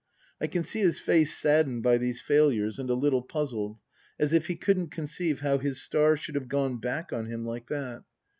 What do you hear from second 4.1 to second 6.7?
as if he couldn't con ceive how his star should have